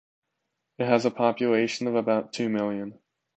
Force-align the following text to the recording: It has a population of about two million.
It 0.79 0.87
has 0.87 1.05
a 1.05 1.11
population 1.11 1.85
of 1.85 1.93
about 1.93 2.33
two 2.33 2.49
million. 2.49 2.97